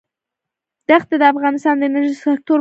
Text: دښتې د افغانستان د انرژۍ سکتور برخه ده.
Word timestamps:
دښتې 0.87 1.15
د 1.21 1.23
افغانستان 1.33 1.75
د 1.77 1.81
انرژۍ 1.89 2.15
سکتور 2.25 2.49
برخه 2.49 2.57
ده. 2.57 2.59